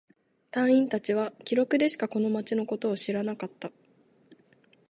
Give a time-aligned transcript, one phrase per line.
[0.49, 3.71] 隊員達は記録でしかこの町のことを知らなかった。